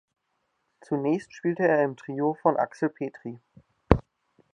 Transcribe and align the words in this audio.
Zunächst 0.81 1.31
spielte 1.31 1.67
er 1.67 1.83
im 1.83 1.95
Trio 1.95 2.33
von 2.33 2.57
Axel 2.57 2.89
Petry. 2.89 3.39